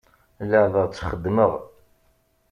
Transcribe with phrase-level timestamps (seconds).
[0.49, 1.53] Leɛbeɣ-tt xeddmeɣ.